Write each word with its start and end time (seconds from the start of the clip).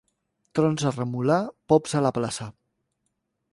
Trons 0.59 0.85
a 0.89 0.93
Remolar, 0.95 1.37
pops 1.73 1.95
a 1.99 2.03
la 2.07 2.13
plaça. 2.19 2.51